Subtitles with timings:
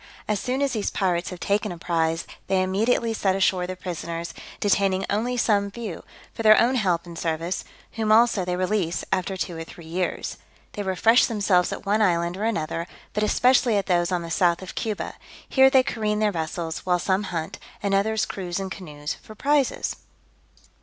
[0.27, 4.33] As soon as these pirates have taken a prize, they immediately set ashore the prisoners,
[4.59, 9.37] detaining only some few, for their own help and service: whom, also, they release, after
[9.37, 10.37] two or three years.
[10.73, 14.63] They refresh themselves at one island or another, but especially at those on the south
[14.63, 15.13] of Cuba;
[15.47, 19.97] here they careen their vessels, while some hunt, and others cruise in canoes for prizes.